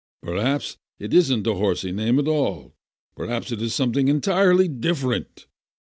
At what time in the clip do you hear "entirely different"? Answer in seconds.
4.07-5.45